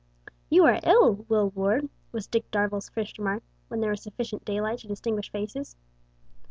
[0.49, 4.79] "You are ill, Will Ward," was Dick Darvall's first remark when there was sufficient daylight
[4.79, 5.75] to distinguish faces.